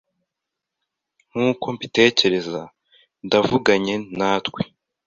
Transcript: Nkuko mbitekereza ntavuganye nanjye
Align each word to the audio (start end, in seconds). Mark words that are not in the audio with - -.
Nkuko 1.29 1.65
mbitekereza 1.75 2.61
ntavuganye 3.27 3.95
nanjye 4.17 4.49